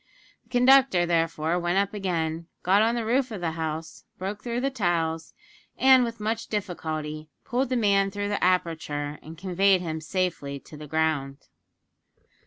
The 0.45 0.49
Conductor, 0.49 1.05
therefore, 1.05 1.59
went 1.59 1.77
up 1.77 1.93
again, 1.93 2.47
got 2.63 2.81
on 2.81 2.95
the 2.95 3.05
roof 3.05 3.29
of 3.29 3.39
the 3.39 3.51
house, 3.51 4.03
broke 4.17 4.41
through 4.41 4.61
the 4.61 4.71
tiles, 4.71 5.35
and 5.77 6.03
with 6.03 6.19
much 6.19 6.47
difficulty 6.47 7.29
pulled 7.45 7.69
the 7.69 7.77
man 7.77 8.09
through 8.09 8.29
the 8.29 8.43
aperture 8.43 9.19
and 9.21 9.37
conveyed 9.37 9.81
him 9.81 10.01
safely 10.01 10.59
to 10.61 10.75
the 10.75 10.87
ground. 10.87 11.49